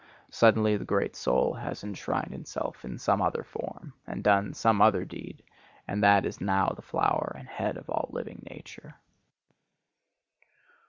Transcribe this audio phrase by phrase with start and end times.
[0.31, 5.05] suddenly the great soul has enshrined itself in some other form and done some other
[5.05, 5.43] deed,
[5.87, 8.95] and that is now the flower and head of all living nature.